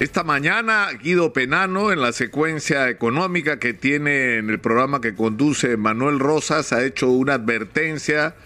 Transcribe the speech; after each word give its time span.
Esta 0.00 0.22
mañana 0.22 0.90
Guido 0.92 1.32
Penano, 1.32 1.90
en 1.90 2.00
la 2.00 2.12
secuencia 2.12 2.88
económica 2.88 3.58
que 3.58 3.74
tiene 3.74 4.36
en 4.36 4.48
el 4.48 4.60
programa 4.60 5.00
que 5.00 5.16
conduce 5.16 5.76
Manuel 5.76 6.20
Rosas, 6.20 6.72
ha 6.72 6.84
hecho 6.84 7.10
una 7.10 7.34
advertencia 7.34 8.36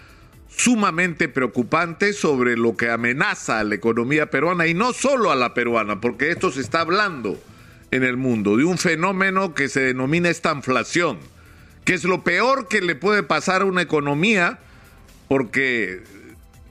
sumamente 0.48 1.28
preocupante 1.28 2.14
sobre 2.14 2.56
lo 2.56 2.74
que 2.74 2.88
amenaza 2.88 3.58
a 3.58 3.64
la 3.64 3.74
economía 3.74 4.30
peruana 4.30 4.66
y 4.66 4.72
no 4.72 4.94
solo 4.94 5.30
a 5.30 5.36
la 5.36 5.52
peruana, 5.52 6.00
porque 6.00 6.30
esto 6.30 6.50
se 6.50 6.62
está 6.62 6.80
hablando 6.80 7.38
en 7.91 8.03
el 8.03 8.16
mundo 8.16 8.57
de 8.57 8.64
un 8.64 8.79
fenómeno 8.79 9.53
que 9.53 9.69
se 9.69 9.80
denomina 9.80 10.30
esta 10.30 10.55
inflación, 10.55 11.19
que 11.84 11.93
es 11.93 12.05
lo 12.05 12.25
peor 12.25 12.66
que 12.66 12.80
le 12.80 12.95
puede 12.95 13.25
pasar 13.25 13.61
a 13.61 13.66
una 13.66 13.82
economía 13.82 14.59
porque 15.29 16.03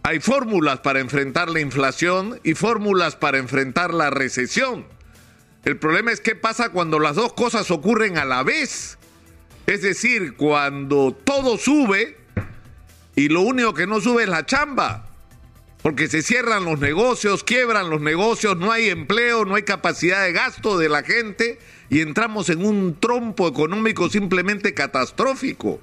hay 0.04 0.20
fórmulas 0.20 0.79
para 0.79 0.99
enfrentar 0.99 1.49
la 1.49 1.59
inflación 1.59 2.39
y 2.43 2.55
fórmulas 2.55 3.15
para 3.15 3.38
enfrentar 3.38 3.93
la 3.93 4.09
recesión. 4.09 4.85
El 5.63 5.77
problema 5.77 6.11
es 6.11 6.21
qué 6.21 6.35
pasa 6.35 6.70
cuando 6.70 6.99
las 6.99 7.16
dos 7.16 7.34
cosas 7.34 7.70
ocurren 7.70 8.17
a 8.17 8.25
la 8.25 8.41
vez. 8.41 8.98
Es 9.67 9.84
decir, 9.84 10.35
cuando 10.35 11.16
todo 11.23 11.58
sube 11.58 12.17
y 13.16 13.30
lo 13.30 13.41
único 13.41 13.73
que 13.73 13.85
no 13.85 14.02
sube 14.02 14.23
es 14.23 14.30
la 14.30 14.45
chamba. 14.45 15.08
Porque 15.84 16.08
se 16.08 16.22
cierran 16.22 16.66
los 16.66 16.80
negocios, 16.80 17.44
quiebran 17.44 17.89
los 17.89 18.02
negocios, 18.02 18.58
no 18.58 18.72
hay 18.72 18.89
empleo, 18.89 19.45
no 19.45 19.55
hay 19.55 19.63
capacidad 19.63 20.23
de 20.23 20.31
gasto 20.31 20.77
de 20.77 20.89
la 20.89 21.03
gente 21.03 21.59
y 21.89 22.02
entramos 22.02 22.49
en 22.49 22.63
un 22.63 22.99
trompo 22.99 23.47
económico 23.47 24.09
simplemente 24.09 24.73
catastrófico. 24.73 25.80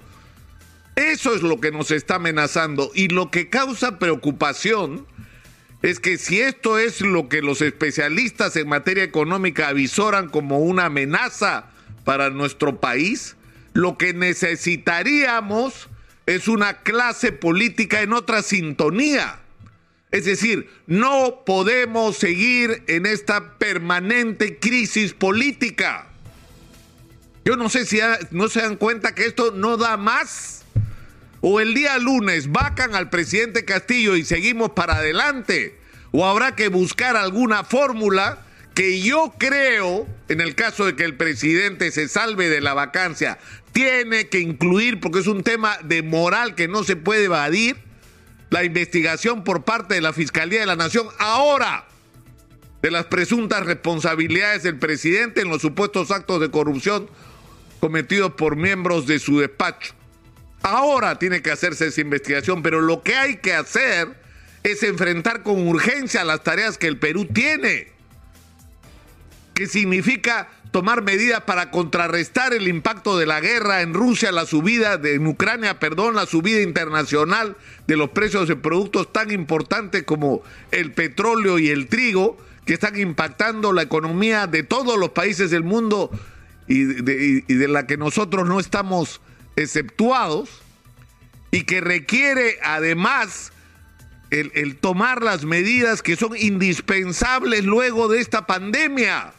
Eso 0.99 1.33
es 1.33 1.43
lo 1.43 1.61
que 1.61 1.71
nos 1.71 1.93
está 1.93 2.17
amenazando 2.17 2.91
y 2.93 3.07
lo 3.07 3.31
que 3.31 3.49
causa 3.49 4.01
preocupación 4.01 5.07
es 5.81 6.01
que 6.01 6.19
si 6.19 6.41
esto 6.41 6.77
es 6.77 7.03
lo 7.03 7.29
que 7.29 7.41
los 7.41 7.63
especialistas 7.63 8.57
en 8.57 8.69
materia 8.69 9.05
económica 9.05 9.69
avisoran 9.69 10.29
como 10.29 10.59
una 10.59 10.87
amenaza 10.87 11.67
para 12.03 12.31
nuestro 12.31 12.81
país, 12.81 13.37
lo 13.75 13.97
que 13.97 14.13
necesitaríamos 14.13 15.89
es 16.27 16.49
una 16.49 16.79
clase 16.83 17.31
política 17.31 18.03
en 18.03 18.13
otra 18.13 18.43
sintonía. 18.43 19.39
Es 20.11 20.25
decir, 20.25 20.69
no 20.89 21.45
podemos 21.47 22.17
seguir 22.17 22.83
en 22.89 23.07
esta 23.07 23.57
permanente 23.57 24.59
crisis 24.59 25.15
política. 25.15 26.09
Yo 27.45 27.57
no 27.57 27.69
sé 27.69 27.87
si 27.87 28.01
no 28.33 28.49
se 28.49 28.63
dan 28.63 28.75
cuenta 28.75 29.15
que 29.15 29.27
esto 29.27 29.53
no 29.53 29.77
da 29.77 29.97
más 29.97 30.59
o 31.41 31.61
el 31.61 31.75
día 31.75 31.99
lunes 31.99 32.51
vacan 32.51 32.95
al 32.95 33.11
presidente 33.11 33.65
Castillo 33.65 34.17
y 34.17 34.25
seguimos 34.25 34.71
para 34.71 34.97
adelante, 34.97 35.79
o 36.11 36.27
habrá 36.27 36.57
que 36.57 36.69
buscar 36.69 37.17
alguna 37.17 37.65
fórmula 37.65 38.45
que 38.75 39.01
yo 39.01 39.35
creo, 39.39 40.07
en 40.29 40.41
el 40.41 40.55
caso 40.55 40.87
de 40.87 40.95
que 40.95 41.05
el 41.05 41.17
presidente 41.17 41.91
se 41.91 42.09
salve 42.09 42.49
de 42.49 42.61
la 42.61 42.75
vacancia, 42.75 43.39
tiene 43.73 44.29
que 44.29 44.41
incluir, 44.41 45.01
porque 45.01 45.19
es 45.19 45.27
un 45.27 45.43
tema 45.43 45.79
de 45.83 46.03
moral 46.03 46.55
que 46.55 46.69
no 46.69 46.85
se 46.85 46.97
puede 46.97 47.25
evadir, 47.25 47.77
la 48.51 48.65
investigación 48.65 49.45
por 49.45 49.65
parte 49.65 49.95
de 49.95 50.01
la 50.01 50.13
Fiscalía 50.13 50.61
de 50.61 50.67
la 50.67 50.77
Nación 50.77 51.07
ahora 51.19 51.87
de 52.81 52.91
las 52.91 53.07
presuntas 53.07 53.67
responsabilidades 53.67 54.63
del 54.63 54.79
presidente 54.79 55.43
en 55.43 55.49
los 55.49 55.61
supuestos 55.61 56.11
actos 56.11 56.41
de 56.41 56.51
corrupción 56.51 57.11
cometidos 57.81 58.33
por 58.35 58.57
miembros 58.57 59.07
de 59.07 59.19
su 59.19 59.39
despacho. 59.39 59.98
Ahora 60.63 61.19
tiene 61.19 61.43
que 61.43 61.51
hacerse 61.51 61.87
esa 61.87 62.01
investigación, 62.01 62.63
pero 62.63 62.81
lo 62.81 63.03
que 63.03 63.15
hay 63.15 63.37
que 63.37 63.55
hacer 63.55 64.09
es 64.63 64.83
enfrentar 64.83 65.43
con 65.43 65.67
urgencia 65.69 66.25
las 66.25 66.43
tareas 66.43 66.79
que 66.79 66.89
el 66.89 66.99
Perú 66.99 67.27
tiene, 67.27 67.89
que 69.55 69.67
significa 69.67 70.49
tomar 70.71 71.03
medidas 71.03 71.43
para 71.43 71.71
contrarrestar 71.71 72.53
el 72.53 72.69
impacto 72.69 73.17
de 73.17 73.27
la 73.27 73.41
guerra 73.41 73.83
en 73.83 73.95
Rusia, 73.95 74.33
la 74.33 74.47
subida 74.47 74.99
de, 74.99 75.15
en 75.15 75.27
Ucrania, 75.27 75.79
perdón, 75.79 76.15
la 76.15 76.27
subida 76.27 76.61
internacional 76.61 77.57
de 77.87 77.97
los 77.97 78.11
precios 78.11 78.49
de 78.49 78.57
productos 78.57 79.13
tan 79.13 79.31
importantes 79.31 80.03
como 80.03 80.43
el 80.71 80.93
petróleo 80.93 81.59
y 81.59 81.69
el 81.69 81.89
trigo, 81.89 82.37
que 82.67 82.75
están 82.75 82.99
impactando 83.01 83.73
la 83.73 83.83
economía 83.83 84.47
de 84.47 84.63
todos 84.63 84.99
los 84.99 85.11
países 85.11 85.51
del 85.51 85.63
mundo 85.63 86.11
y 86.67 86.85
de, 86.85 87.45
y 87.49 87.55
de 87.55 87.69
la 87.69 87.87
que 87.87 87.97
nosotros 87.97 88.47
no 88.47 88.61
estamos 88.61 89.23
exceptuados 89.59 90.49
y 91.51 91.65
que 91.65 91.81
requiere 91.81 92.59
además 92.63 93.53
el, 94.31 94.77
tomar 94.77 95.23
las 95.23 95.45
medidas 95.45 96.03
que 96.03 96.17
son 96.17 96.37
indispensables 96.37 97.65
luego 97.65 98.09
de 98.09 98.21
esta 98.21 98.47
pandemia. 98.47 99.33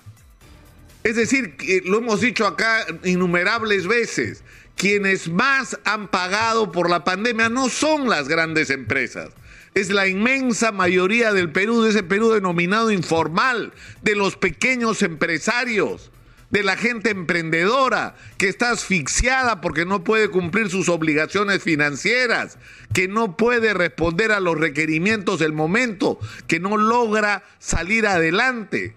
Es 1.04 1.16
decir, 1.16 1.56
lo 1.86 2.00
hemos 2.00 2.22
dicho 2.22 2.46
acá 2.46 2.86
innumerables 3.04 3.88
veces, 3.88 4.44
quienes 4.76 5.30
más 5.30 5.80
han 5.86 6.10
pagado 6.10 6.72
por 6.72 6.90
la 6.90 7.04
pandemia 7.04 7.50
no 7.50 7.70
son 7.70 8.10
las 8.10 8.28
grandes 8.28 8.70
empresas, 8.70 9.30
es 9.76 9.90
la 9.92 10.08
inmensa 10.08 10.72
mayoría 10.72 11.32
del 11.32 11.52
Perú, 11.52 11.84
de 11.84 11.92
ese 11.92 12.04
Perú 12.04 12.32
denominado 12.32 12.92
informal, 12.92 13.72
de 14.02 14.16
los 14.16 14.36
pequeños 14.36 15.02
empresarios 15.04 16.12
de 16.52 16.64
la 16.64 16.76
gente 16.76 17.12
emprendedora 17.12 18.16
que 18.38 18.50
está 18.50 18.72
asfixiada 18.72 19.62
porque 19.62 19.86
no 19.86 20.04
puede 20.04 20.30
cumplir 20.30 20.70
sus 20.70 20.90
obligaciones 20.90 21.62
financieras, 21.62 22.58
que 22.94 23.08
no 23.08 23.38
puede 23.38 23.74
responder 23.74 24.32
a 24.32 24.40
los 24.40 24.58
requerimientos 24.58 25.40
del 25.40 25.54
momento, 25.54 26.20
que 26.48 26.60
no 26.60 26.78
logra 26.78 27.44
salir 27.60 28.08
adelante. 28.08 28.96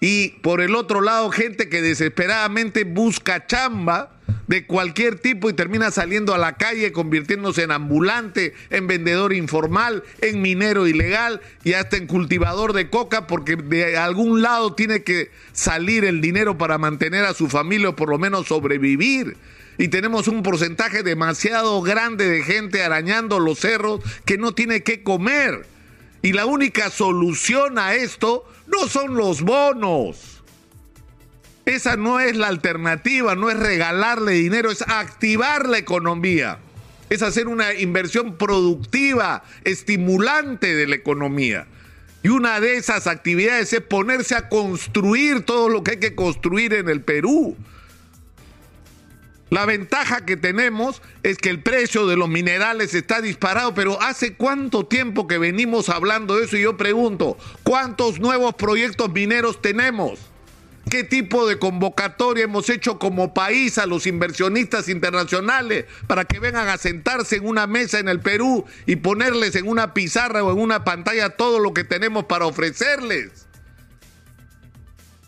Y 0.00 0.30
por 0.42 0.60
el 0.60 0.74
otro 0.74 1.00
lado, 1.00 1.30
gente 1.30 1.68
que 1.68 1.80
desesperadamente 1.80 2.84
busca 2.84 3.46
chamba 3.46 4.10
de 4.46 4.66
cualquier 4.66 5.18
tipo 5.18 5.48
y 5.48 5.54
termina 5.54 5.90
saliendo 5.90 6.34
a 6.34 6.38
la 6.38 6.56
calle, 6.56 6.92
convirtiéndose 6.92 7.62
en 7.62 7.70
ambulante, 7.70 8.54
en 8.70 8.86
vendedor 8.86 9.32
informal, 9.32 10.02
en 10.20 10.42
minero 10.42 10.86
ilegal 10.86 11.40
y 11.62 11.74
hasta 11.74 11.96
en 11.96 12.06
cultivador 12.06 12.72
de 12.72 12.90
coca, 12.90 13.26
porque 13.26 13.56
de 13.56 13.96
algún 13.96 14.42
lado 14.42 14.74
tiene 14.74 15.02
que 15.02 15.30
salir 15.52 16.04
el 16.04 16.20
dinero 16.20 16.58
para 16.58 16.78
mantener 16.78 17.24
a 17.24 17.34
su 17.34 17.48
familia 17.48 17.90
o 17.90 17.96
por 17.96 18.10
lo 18.10 18.18
menos 18.18 18.46
sobrevivir. 18.46 19.36
Y 19.76 19.88
tenemos 19.88 20.28
un 20.28 20.42
porcentaje 20.42 21.02
demasiado 21.02 21.80
grande 21.82 22.28
de 22.28 22.42
gente 22.42 22.82
arañando 22.82 23.40
los 23.40 23.58
cerros 23.58 24.00
que 24.24 24.38
no 24.38 24.52
tiene 24.52 24.82
que 24.82 25.02
comer. 25.02 25.66
Y 26.24 26.32
la 26.32 26.44
única 26.46 26.90
solución 26.90 27.78
a 27.78 27.94
esto 27.94 28.44
no 28.66 28.88
son 28.88 29.14
los 29.14 29.42
bonos 29.42 30.34
esa 31.66 31.96
no 31.96 32.20
es 32.20 32.36
la 32.36 32.48
alternativa, 32.48 33.34
no 33.34 33.50
es 33.50 33.58
regalarle 33.58 34.32
dinero, 34.32 34.70
es 34.70 34.82
activar 34.82 35.66
la 35.66 35.78
economía, 35.78 36.58
es 37.08 37.22
hacer 37.22 37.48
una 37.48 37.72
inversión 37.74 38.36
productiva, 38.36 39.42
estimulante 39.64 40.74
de 40.74 40.86
la 40.86 40.96
economía. 40.96 41.66
Y 42.22 42.28
una 42.28 42.60
de 42.60 42.76
esas 42.76 43.06
actividades 43.06 43.72
es 43.72 43.80
ponerse 43.80 44.34
a 44.34 44.48
construir 44.48 45.42
todo 45.42 45.68
lo 45.68 45.82
que 45.82 45.92
hay 45.92 46.00
que 46.00 46.14
construir 46.14 46.74
en 46.74 46.88
el 46.88 47.00
Perú. 47.00 47.56
La 49.54 49.66
ventaja 49.66 50.24
que 50.24 50.36
tenemos 50.36 51.00
es 51.22 51.38
que 51.38 51.48
el 51.48 51.62
precio 51.62 52.08
de 52.08 52.16
los 52.16 52.28
minerales 52.28 52.92
está 52.92 53.20
disparado, 53.20 53.72
pero 53.72 54.02
¿hace 54.02 54.34
cuánto 54.34 54.84
tiempo 54.84 55.28
que 55.28 55.38
venimos 55.38 55.90
hablando 55.90 56.34
de 56.34 56.46
eso? 56.46 56.56
Y 56.56 56.62
yo 56.62 56.76
pregunto, 56.76 57.38
¿cuántos 57.62 58.18
nuevos 58.18 58.56
proyectos 58.56 59.12
mineros 59.12 59.62
tenemos? 59.62 60.18
¿Qué 60.90 61.04
tipo 61.04 61.46
de 61.46 61.60
convocatoria 61.60 62.42
hemos 62.42 62.68
hecho 62.68 62.98
como 62.98 63.32
país 63.32 63.78
a 63.78 63.86
los 63.86 64.08
inversionistas 64.08 64.88
internacionales 64.88 65.84
para 66.08 66.24
que 66.24 66.40
vengan 66.40 66.66
a 66.66 66.76
sentarse 66.76 67.36
en 67.36 67.46
una 67.46 67.68
mesa 67.68 68.00
en 68.00 68.08
el 68.08 68.18
Perú 68.18 68.64
y 68.86 68.96
ponerles 68.96 69.54
en 69.54 69.68
una 69.68 69.94
pizarra 69.94 70.42
o 70.42 70.50
en 70.50 70.58
una 70.58 70.82
pantalla 70.82 71.30
todo 71.30 71.60
lo 71.60 71.72
que 71.72 71.84
tenemos 71.84 72.24
para 72.24 72.46
ofrecerles? 72.46 73.46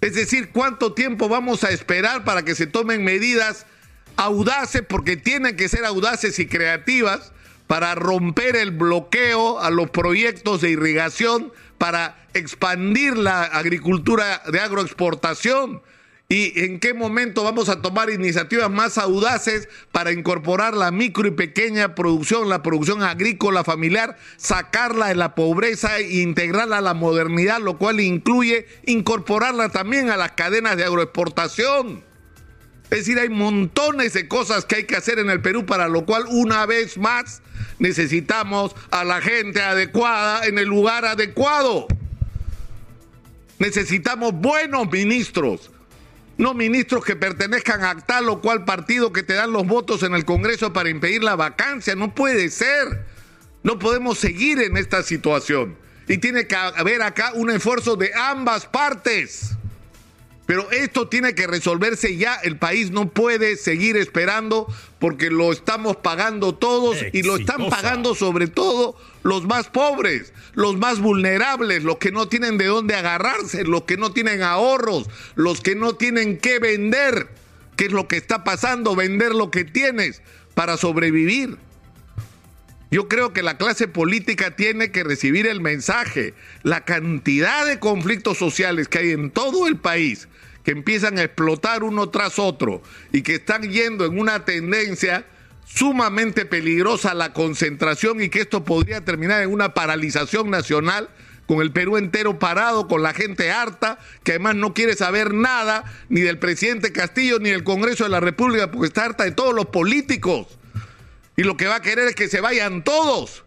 Es 0.00 0.16
decir, 0.16 0.50
¿cuánto 0.50 0.94
tiempo 0.94 1.28
vamos 1.28 1.62
a 1.62 1.70
esperar 1.70 2.24
para 2.24 2.44
que 2.44 2.56
se 2.56 2.66
tomen 2.66 3.04
medidas 3.04 3.66
audaces, 4.16 4.82
porque 4.88 5.16
tienen 5.16 5.56
que 5.56 5.68
ser 5.68 5.84
audaces 5.84 6.38
y 6.38 6.46
creativas, 6.46 7.32
para 7.66 7.94
romper 7.94 8.56
el 8.56 8.70
bloqueo 8.70 9.58
a 9.58 9.70
los 9.70 9.90
proyectos 9.90 10.60
de 10.60 10.70
irrigación 10.70 11.52
para 11.78 12.16
expandir 12.34 13.16
la 13.16 13.42
agricultura 13.42 14.42
de 14.50 14.60
agroexportación? 14.60 15.82
¿Y 16.28 16.64
en 16.64 16.80
qué 16.80 16.92
momento 16.92 17.44
vamos 17.44 17.68
a 17.68 17.82
tomar 17.82 18.10
iniciativas 18.10 18.68
más 18.68 18.98
audaces 18.98 19.68
para 19.92 20.10
incorporar 20.10 20.74
la 20.74 20.90
micro 20.90 21.28
y 21.28 21.30
pequeña 21.30 21.94
producción, 21.94 22.48
la 22.48 22.64
producción 22.64 23.04
agrícola 23.04 23.62
familiar, 23.62 24.16
sacarla 24.36 25.06
de 25.06 25.14
la 25.14 25.36
pobreza 25.36 25.98
e 25.98 26.22
integrarla 26.22 26.78
a 26.78 26.80
la 26.80 26.94
modernidad, 26.94 27.60
lo 27.60 27.78
cual 27.78 28.00
incluye 28.00 28.66
incorporarla 28.86 29.68
también 29.68 30.10
a 30.10 30.16
las 30.16 30.32
cadenas 30.32 30.76
de 30.76 30.84
agroexportación? 30.84 32.05
Es 32.90 32.98
decir, 33.00 33.18
hay 33.18 33.28
montones 33.28 34.12
de 34.12 34.28
cosas 34.28 34.64
que 34.64 34.76
hay 34.76 34.84
que 34.84 34.96
hacer 34.96 35.18
en 35.18 35.28
el 35.28 35.40
Perú, 35.40 35.66
para 35.66 35.88
lo 35.88 36.06
cual 36.06 36.24
una 36.28 36.66
vez 36.66 36.98
más 36.98 37.42
necesitamos 37.78 38.76
a 38.90 39.04
la 39.04 39.20
gente 39.20 39.60
adecuada 39.60 40.46
en 40.46 40.58
el 40.58 40.68
lugar 40.68 41.04
adecuado. 41.04 41.88
Necesitamos 43.58 44.32
buenos 44.34 44.90
ministros, 44.90 45.70
no 46.38 46.54
ministros 46.54 47.04
que 47.04 47.16
pertenezcan 47.16 47.82
a 47.82 47.96
tal 47.96 48.28
o 48.28 48.40
cual 48.40 48.64
partido 48.64 49.12
que 49.12 49.22
te 49.22 49.34
dan 49.34 49.52
los 49.52 49.66
votos 49.66 50.02
en 50.02 50.14
el 50.14 50.24
Congreso 50.24 50.72
para 50.72 50.90
impedir 50.90 51.24
la 51.24 51.34
vacancia. 51.34 51.96
No 51.96 52.14
puede 52.14 52.50
ser. 52.50 53.04
No 53.62 53.80
podemos 53.80 54.18
seguir 54.18 54.60
en 54.60 54.76
esta 54.76 55.02
situación. 55.02 55.76
Y 56.06 56.18
tiene 56.18 56.46
que 56.46 56.54
haber 56.54 57.02
acá 57.02 57.32
un 57.34 57.50
esfuerzo 57.50 57.96
de 57.96 58.12
ambas 58.14 58.66
partes. 58.66 59.55
Pero 60.46 60.70
esto 60.70 61.08
tiene 61.08 61.34
que 61.34 61.48
resolverse 61.48 62.16
ya. 62.16 62.36
El 62.36 62.56
país 62.56 62.92
no 62.92 63.08
puede 63.08 63.56
seguir 63.56 63.96
esperando 63.96 64.72
porque 65.00 65.28
lo 65.28 65.52
estamos 65.52 65.96
pagando 65.96 66.54
todos 66.54 66.96
y 67.12 67.22
lo 67.22 67.36
están 67.36 67.68
pagando 67.68 68.14
sobre 68.14 68.46
todo 68.46 68.96
los 69.24 69.44
más 69.44 69.68
pobres, 69.68 70.32
los 70.54 70.76
más 70.76 71.00
vulnerables, 71.00 71.82
los 71.82 71.96
que 71.96 72.12
no 72.12 72.28
tienen 72.28 72.58
de 72.58 72.66
dónde 72.66 72.94
agarrarse, 72.94 73.64
los 73.64 73.82
que 73.82 73.96
no 73.96 74.12
tienen 74.12 74.42
ahorros, 74.42 75.08
los 75.34 75.60
que 75.60 75.74
no 75.74 75.96
tienen 75.96 76.38
que 76.38 76.60
vender. 76.60 77.28
¿Qué 77.74 77.86
es 77.86 77.92
lo 77.92 78.06
que 78.06 78.16
está 78.16 78.44
pasando? 78.44 78.94
Vender 78.94 79.34
lo 79.34 79.50
que 79.50 79.64
tienes 79.64 80.22
para 80.54 80.76
sobrevivir. 80.76 81.58
Yo 82.90 83.08
creo 83.08 83.32
que 83.32 83.42
la 83.42 83.56
clase 83.56 83.88
política 83.88 84.54
tiene 84.54 84.92
que 84.92 85.02
recibir 85.02 85.46
el 85.46 85.60
mensaje. 85.60 86.34
La 86.62 86.84
cantidad 86.84 87.66
de 87.66 87.80
conflictos 87.80 88.38
sociales 88.38 88.88
que 88.88 88.98
hay 88.98 89.10
en 89.10 89.30
todo 89.30 89.66
el 89.66 89.76
país, 89.76 90.28
que 90.62 90.70
empiezan 90.70 91.18
a 91.18 91.24
explotar 91.24 91.82
uno 91.82 92.10
tras 92.10 92.38
otro 92.38 92.82
y 93.12 93.22
que 93.22 93.36
están 93.36 93.62
yendo 93.62 94.04
en 94.04 94.18
una 94.18 94.44
tendencia 94.44 95.26
sumamente 95.64 96.46
peligrosa 96.46 97.10
a 97.10 97.14
la 97.14 97.32
concentración 97.32 98.22
y 98.22 98.28
que 98.28 98.40
esto 98.40 98.64
podría 98.64 99.04
terminar 99.04 99.42
en 99.42 99.52
una 99.52 99.74
paralización 99.74 100.48
nacional 100.48 101.08
con 101.46 101.60
el 101.60 101.72
Perú 101.72 101.96
entero 101.96 102.38
parado, 102.38 102.86
con 102.88 103.02
la 103.02 103.14
gente 103.14 103.50
harta, 103.50 103.98
que 104.22 104.32
además 104.32 104.56
no 104.56 104.74
quiere 104.74 104.94
saber 104.94 105.34
nada 105.34 105.84
ni 106.08 106.20
del 106.20 106.38
presidente 106.38 106.92
Castillo 106.92 107.38
ni 107.40 107.50
del 107.50 107.64
Congreso 107.64 108.04
de 108.04 108.10
la 108.10 108.20
República, 108.20 108.70
porque 108.70 108.88
está 108.88 109.04
harta 109.04 109.24
de 109.24 109.32
todos 109.32 109.54
los 109.54 109.66
políticos 109.66 110.58
y 111.36 111.42
lo 111.42 111.56
que 111.56 111.66
va 111.66 111.76
a 111.76 111.82
querer 111.82 112.08
es 112.08 112.14
que 112.14 112.28
se 112.28 112.40
vayan 112.40 112.82
todos. 112.82 113.44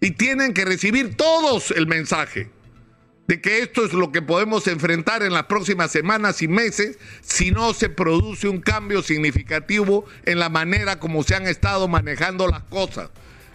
Y 0.00 0.12
tienen 0.12 0.52
que 0.52 0.64
recibir 0.64 1.16
todos 1.16 1.70
el 1.70 1.86
mensaje 1.86 2.50
de 3.28 3.40
que 3.40 3.60
esto 3.60 3.84
es 3.84 3.92
lo 3.92 4.10
que 4.10 4.20
podemos 4.20 4.66
enfrentar 4.66 5.22
en 5.22 5.32
las 5.32 5.44
próximas 5.44 5.90
semanas 5.90 6.42
y 6.42 6.48
meses 6.48 6.98
si 7.22 7.50
no 7.50 7.72
se 7.72 7.88
produce 7.88 8.48
un 8.48 8.60
cambio 8.60 9.02
significativo 9.02 10.04
en 10.24 10.38
la 10.38 10.48
manera 10.48 10.98
como 10.98 11.22
se 11.22 11.34
han 11.34 11.46
estado 11.46 11.88
manejando 11.88 12.48
las 12.48 12.64
cosas. 12.64 13.10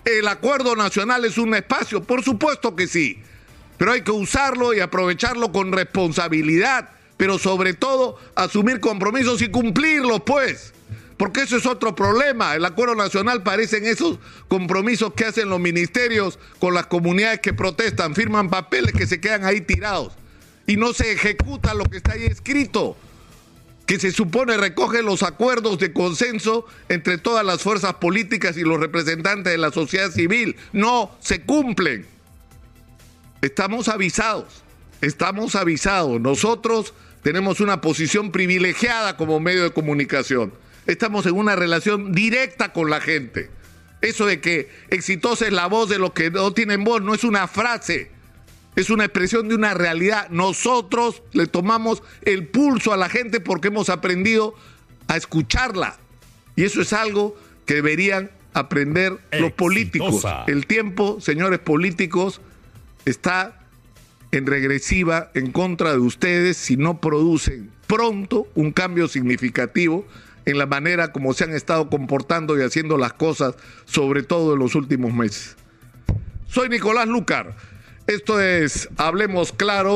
¿El 0.05 0.27
acuerdo 0.29 0.75
nacional 0.75 1.25
es 1.25 1.37
un 1.37 1.53
espacio? 1.53 2.01
Por 2.01 2.23
supuesto 2.23 2.75
que 2.75 2.87
sí, 2.87 3.21
pero 3.77 3.91
hay 3.91 4.01
que 4.01 4.11
usarlo 4.11 4.73
y 4.73 4.79
aprovecharlo 4.79 5.51
con 5.51 5.73
responsabilidad, 5.73 6.89
pero 7.17 7.37
sobre 7.37 7.73
todo 7.73 8.17
asumir 8.35 8.79
compromisos 8.79 9.41
y 9.41 9.49
cumplirlos, 9.49 10.21
pues 10.25 10.73
porque 11.17 11.41
eso 11.41 11.57
es 11.57 11.65
otro 11.65 11.95
problema. 11.95 12.55
El 12.55 12.63
acuerdo 12.63 12.95
nacional 12.95 13.43
parecen 13.43 13.85
esos 13.85 14.19
compromisos 14.47 15.13
que 15.13 15.25
hacen 15.25 15.49
los 15.49 15.59
ministerios 15.59 16.39
con 16.59 16.73
las 16.73 16.85
comunidades 16.87 17.39
que 17.39 17.53
protestan, 17.53 18.15
firman 18.15 18.49
papeles 18.49 18.93
que 18.93 19.07
se 19.07 19.19
quedan 19.19 19.43
ahí 19.43 19.61
tirados 19.61 20.13
y 20.67 20.77
no 20.77 20.93
se 20.93 21.11
ejecuta 21.11 21.73
lo 21.73 21.85
que 21.85 21.97
está 21.97 22.13
ahí 22.13 22.25
escrito, 22.25 22.95
que 23.87 23.99
se 23.99 24.11
supone 24.11 24.57
recoge 24.57 25.01
los 25.01 25.23
acuerdos 25.23 25.79
de 25.79 25.91
consenso 25.91 26.65
entre 26.89 27.17
todas 27.17 27.45
las 27.45 27.63
fuerzas 27.63 27.95
políticas 27.95 28.57
y 28.57 28.61
los 28.61 28.79
representantes 28.79 29.51
de 29.51 29.57
la 29.57 29.71
sociedad 29.71 30.11
civil. 30.11 30.55
No 30.71 31.15
se 31.19 31.41
cumplen. 31.41 32.05
Estamos 33.41 33.87
avisados, 33.87 34.63
estamos 35.01 35.55
avisados. 35.55 36.19
Nosotros 36.19 36.93
tenemos 37.23 37.59
una 37.59 37.81
posición 37.81 38.31
privilegiada 38.31 39.15
como 39.15 39.39
medio 39.39 39.63
de 39.63 39.71
comunicación 39.71 40.51
estamos 40.87 41.25
en 41.25 41.35
una 41.35 41.55
relación 41.55 42.13
directa 42.13 42.73
con 42.73 42.89
la 42.89 43.01
gente. 43.01 43.49
Eso 44.01 44.25
de 44.25 44.39
que 44.41 44.69
exitosa 44.89 45.45
es 45.45 45.53
la 45.53 45.67
voz 45.67 45.89
de 45.89 45.99
los 45.99 46.13
que 46.13 46.31
no 46.31 46.53
tienen 46.53 46.83
voz 46.83 47.01
no 47.01 47.13
es 47.13 47.23
una 47.23 47.47
frase, 47.47 48.11
es 48.75 48.89
una 48.89 49.05
expresión 49.05 49.49
de 49.49 49.55
una 49.55 49.73
realidad. 49.73 50.29
Nosotros 50.29 51.23
le 51.33 51.47
tomamos 51.47 52.03
el 52.21 52.47
pulso 52.47 52.93
a 52.93 52.97
la 52.97 53.09
gente 53.09 53.39
porque 53.39 53.69
hemos 53.69 53.89
aprendido 53.89 54.55
a 55.07 55.17
escucharla. 55.17 55.97
Y 56.55 56.63
eso 56.63 56.81
es 56.81 56.93
algo 56.93 57.35
que 57.65 57.75
deberían 57.75 58.31
aprender 58.53 59.17
los 59.31 59.51
políticos. 59.51 60.23
El 60.47 60.67
tiempo, 60.67 61.19
señores 61.19 61.59
políticos, 61.59 62.41
está 63.05 63.59
en 64.31 64.45
regresiva 64.45 65.31
en 65.33 65.51
contra 65.51 65.91
de 65.91 65.99
ustedes 65.99 66.57
si 66.57 66.77
no 66.77 66.99
producen 66.99 67.71
pronto 67.87 68.47
un 68.55 68.71
cambio 68.71 69.07
significativo 69.07 70.05
en 70.47 70.57
la 70.57 70.65
manera 70.65 71.11
como 71.11 71.33
se 71.33 71.43
han 71.43 71.53
estado 71.53 71.89
comportando 71.89 72.57
y 72.57 72.63
haciendo 72.63 72.97
las 72.97 73.13
cosas, 73.13 73.55
sobre 73.85 74.23
todo 74.23 74.53
en 74.53 74.59
los 74.59 74.75
últimos 74.75 75.13
meses. 75.13 75.57
Soy 76.47 76.69
Nicolás 76.69 77.07
Lucar. 77.07 77.55
Esto 78.07 78.39
es 78.39 78.87
Hablemos 78.95 79.51
Claro. 79.51 79.95